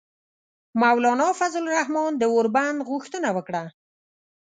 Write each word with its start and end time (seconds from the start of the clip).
مولانا 0.81 1.27
فضل 1.39 1.63
الرحمان 1.67 2.11
د 2.17 2.23
اوربند 2.33 2.77
غوښتنه 2.89 3.29
وکړه. 3.37 3.63